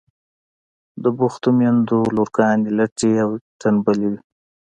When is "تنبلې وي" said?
3.61-4.19